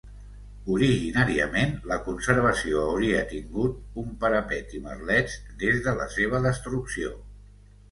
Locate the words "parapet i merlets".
4.25-5.39